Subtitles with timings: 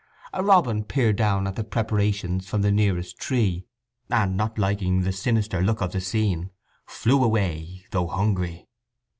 [0.33, 3.67] A robin peered down at the preparations from the nearest tree,
[4.09, 6.49] and, not liking the sinister look of the scene,
[6.87, 8.67] flew away, though hungry.